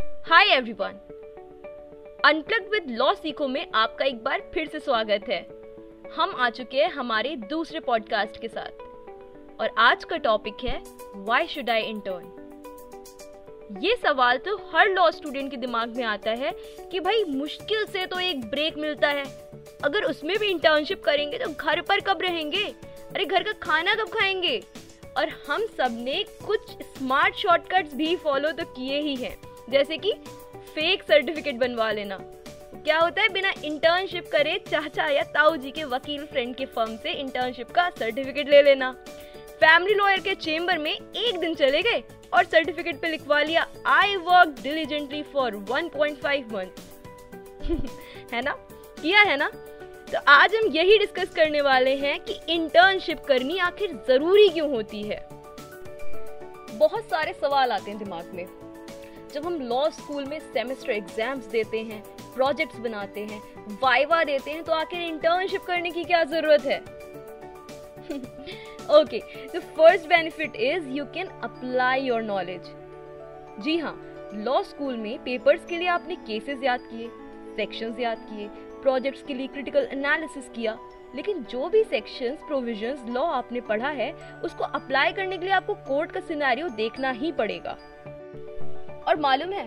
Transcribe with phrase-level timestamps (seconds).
[0.00, 0.92] Hi everyone
[2.24, 5.48] unplugged with law सीखो में आपका एक बार फिर से स्वागत है।
[6.16, 8.70] हम आ चुके हैं हमारे दूसरे पॉडकास्ट के साथ।
[9.60, 10.82] और आज का टॉपिक है
[11.16, 12.40] व्हाई शुड आई इंटर्न
[13.82, 16.52] ये सवाल तो हर लॉ स्टूडेंट के दिमाग में आता है
[16.90, 19.24] कि भाई, मुश्किल से तो एक ब्रेक मिलता है।
[19.84, 22.64] अगर उसमें भी इंटर्नशिप करेंगे तो घर पर कब रहेंगे?
[23.14, 24.62] अरे, घर का खाना कब खाएँगे?
[25.16, 30.12] और हम सबने कुछ स्मार्ट शॉर्टकट्स भी फॉलो तो किए ही हैं। जैसे कि
[30.74, 32.18] फेक सर्टिफिकेट बनवा लेना।
[32.74, 36.96] क्या होता है, बिना इंटर्नशिप करे चाचा या ताऊ जी के वकील फ्रेंड के फर्म
[36.96, 38.90] से इंटर्नशिप का सर्टिफिकेट ले लेना।
[39.60, 42.02] फैमिली लॉयर के चेम्बर में एक दिन चले गए
[42.34, 46.66] और सर्टिफिकेट पे लिखवा लिया I work diligently for 1.5 month
[48.32, 48.52] है ना?
[49.02, 49.50] किया है ना?
[50.12, 55.02] तो आज हम यही डिस्कस करने वाले हैं कि इंटर्नशिप करनी आखिर ज़रूरी क्यों होती
[55.02, 55.28] है?
[56.78, 58.63] बहुत सारे सवाल आते हैं दिमाग में।
[59.34, 62.02] जब हम लॉ स्कूल में सेमेस्टर एग्ज़ाम्स देते हैं
[62.34, 63.40] प्रोजेक्ट्स बनाते हैं
[63.82, 66.78] वाइवा देते हैं तो आखिर इंटर्नशिप करने की क्या ज़रूरत है?
[68.92, 69.18] Okay
[69.54, 72.70] the first benefit is you can apply your knowledge
[73.64, 73.94] जी हाँ
[74.36, 77.08] लॉ स्कूल में पेपर्स के लिए आपने केसेस याद किए
[77.56, 78.48] सेक्शंस याद किए
[78.82, 80.76] प्रोजेक्ट्स के लिए क्रिटिकल एनालिसिस किया,
[81.14, 84.12] लेकिन जो भी सेक्शंस प्रोविजंस लॉ आपने पढ़ा है,
[84.44, 87.76] उसको अप्लाई करने के लिए आपको कोर्ट का सिनेरियो देखना ही पड़ेगा।
[89.08, 89.64] और मालूम है,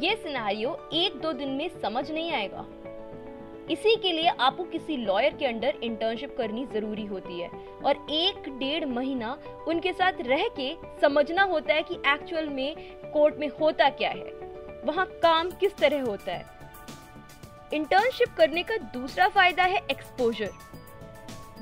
[0.00, 2.66] ये सिनेरियो एक दो दिन में समझ नहीं आएगा।
[3.70, 7.48] इसी के लिए आपको किसी लॉयर के अंडर इंटर्नशिप करनी ज़रूरी होती है
[7.84, 9.36] और एक डेढ़ महीना
[9.68, 12.74] उनके साथ रह के समझना होता है कि एक्चुअल में
[13.12, 14.32] कोर्ट में होता क्या है,
[14.84, 16.58] वहाँ काम किस तरह होता है।
[17.72, 20.50] इंटर्नशिप करने का दूसरा फ़ायदा है एक्सपोजर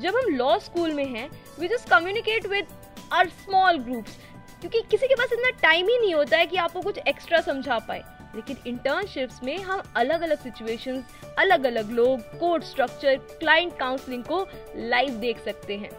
[0.01, 1.29] जब हम लॉ स्कूल में हैं
[1.61, 2.67] we just communicate with
[3.13, 4.17] our small groups
[4.61, 7.79] क्योंकि किसी के पास इतना टाइम ही नहीं होता है कि आपको कुछ एक्स्ट्रा समझा
[7.79, 11.05] पाए। लेकिन इंटर्नशिप्स में हम अलग अलग सिचुएशंस
[11.39, 15.91] अलग अलग लोग कोर्ट स्ट्रक्चर क्लाइंट काउंसलिंग को लाइव देख सकते हैं।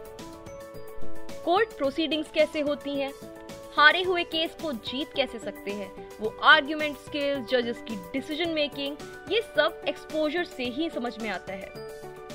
[1.45, 3.13] कोर्ट प्रोसीडिंग्स कैसे होती हैं?
[3.77, 6.09] हारे हुए केस को जीत कैसे सकते हैं?
[6.21, 8.97] वो आर्ग्यूमेंट स्किल्स जजेस की डिसीज़न मेकिंग
[9.31, 11.69] ये सब एक्सपोजर से ही समझ में आता है।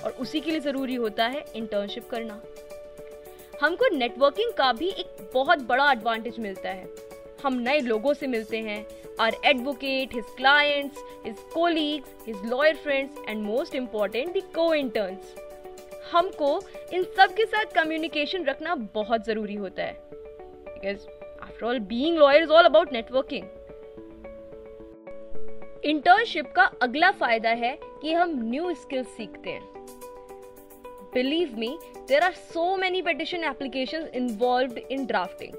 [0.05, 2.41] और उसी के लिए ज़रूरी होता है इंटर्नशिप करना।
[3.61, 6.89] हमको नेटवर्किंग का भी एक बहुत बड़ा एडवांटेज मिलता है।
[7.45, 8.85] हम नए लोगों से मिलते हैं।
[9.21, 14.43] Our advocate his clients his colleagues his lawyer friends and most important the
[14.75, 15.35] co-interns
[16.13, 16.49] हमको
[16.93, 21.07] इन सब के साथ कम्युनिकेशन रखना बहुत ज़रूरी होता है। Because
[21.43, 23.45] after all being lawyer is all about networking
[25.85, 29.94] internship का अगला फ़ायदा है कि हम न्यू स्किल्स सीखते हैं।
[31.15, 31.77] Believe me
[32.09, 35.53] there are so many petition application involve in drafting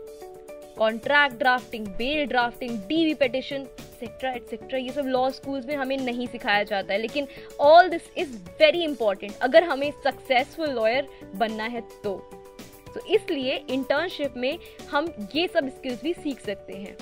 [0.77, 6.27] contract drafting bail drafting DV petition etcetera etcetera ये सब लॉ स्कूल्स में हमें नहीं
[6.27, 7.27] सिखाया जाता है। लेकिन
[7.61, 12.16] all this is very important अगर हमें सक्सेसफुल लॉयर बनना है तो।
[12.93, 14.57] तो इसलिए इंटर्नशिप में
[14.91, 16.95] हम ये सब स्किल्स भी सीख सकते हैं।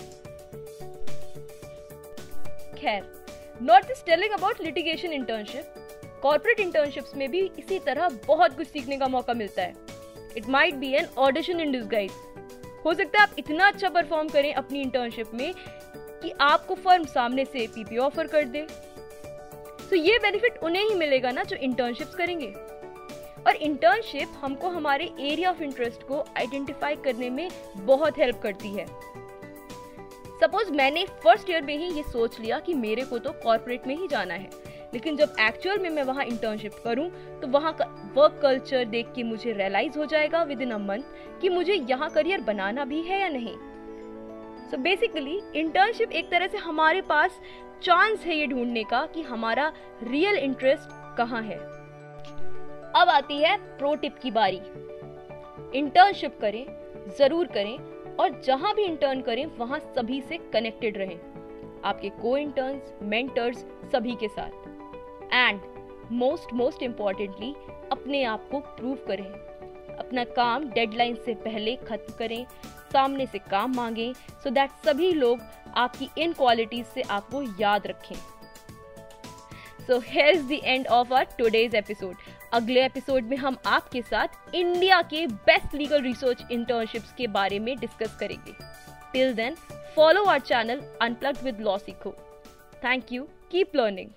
[2.76, 3.04] खैर
[3.62, 5.83] not just telling about litigation internship
[6.24, 9.74] corporate internships में भी इसी तरह बहुत कुछ सीखने का मौका मिलता है।
[10.38, 12.12] It might be an audition in disguise
[12.86, 15.54] हो सकता है आप इतना अच्छा परफॉर्म करें अपनी इंटर्नशिप में
[15.96, 18.66] कि आपको फर्म सामने से पीपी ऑफ़र कर दे।
[19.90, 22.48] तो ये बेनिफिट उन्हें ही मिलेगा ना जो इंटर्नशिप्स करेंगे।
[23.48, 28.86] और इंटर्नशिप हमको हमारे एरिया ऑफ़ इंटरेस्ट को आइडेंटिफाई करने में बहुत हेल्प करती है।
[30.42, 33.96] सपोज़ मैंने फ़र्स्ट ईयर में ही ये सोच लिया कि मेरे को तो कॉर्पोरेट में
[33.96, 34.50] ही जाना है।
[34.94, 37.10] लेकिन जब एक्चुअल में मैं वहाँ इंटर्नशिप करूँ
[37.42, 41.40] तो वहाँ का वर्क कल्चर देख के मुझे रियलाइज़ हो जाएगा विद इन अ मंथ
[41.42, 43.56] कि मुझे यहाँ करियर बनाना भी है या नहीं।
[44.70, 47.40] सो बेसिकली इंटर्नशिप एक तरह से हमारे पास
[47.84, 49.72] चांस है ये ढूँढने का कि हमारा
[50.04, 51.58] रियल इंटरेस्ट कहाँ है।
[52.96, 54.62] अब आती है प्रो टिप की बारी।
[55.78, 56.66] इंटर्नशिप करें,
[57.20, 57.78] ज़रूर करें
[58.16, 61.20] और जहाँ भी इंटर्न करें, वहाँ सभी से कनेक्टेड रहें।
[61.84, 64.52] आपके को इंटर्न्स मेंटर्स सभी के साथ।
[65.34, 65.62] एंड
[66.12, 67.54] मोस्ट मोस्ट इम्पॉर्टेंटली
[67.92, 69.26] अपने आप को प्रूव करें।
[69.96, 72.46] अपना काम डेडलाइन से पहले खत्म करें,
[72.94, 75.40] सामने से काम मांगें सो so दैट सभी लोग
[75.76, 78.16] आपकी इन क्वालिटीज से आपको याद रखें।
[79.88, 82.16] So here is the end of our today's episode
[82.54, 87.76] अगले एपिसोड में हम आपके साथ इंडिया के बेस्ट लीगल रिसर्च इंटर्नशिप्स के बारे में
[87.80, 88.54] डिस्कस करेंगे।
[89.14, 89.56] Till then
[89.96, 92.12] follow our channel unplugged with law सीखो
[92.84, 94.10] थैंक यू कीप लर्निंग